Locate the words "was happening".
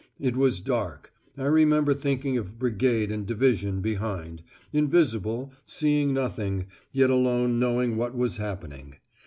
8.15-8.95